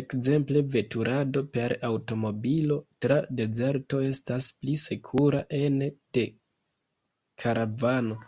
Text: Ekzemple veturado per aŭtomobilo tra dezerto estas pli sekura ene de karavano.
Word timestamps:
Ekzemple 0.00 0.60
veturado 0.74 1.42
per 1.56 1.74
aŭtomobilo 1.88 2.76
tra 3.06 3.18
dezerto 3.40 4.04
estas 4.12 4.52
pli 4.62 4.78
sekura 4.84 5.44
ene 5.62 5.90
de 6.20 6.26
karavano. 7.46 8.22